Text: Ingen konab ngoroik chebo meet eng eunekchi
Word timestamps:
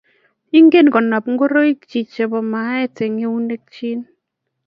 Ingen 0.59 0.87
konab 0.93 1.25
ngoroik 1.33 1.79
chebo 2.13 2.39
meet 2.53 2.95
eng 3.05 3.15
eunekchi 3.25 3.91